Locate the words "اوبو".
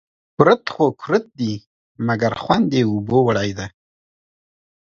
2.91-3.17